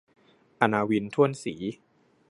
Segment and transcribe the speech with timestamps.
[0.61, 1.55] อณาวิน ถ้วนศรี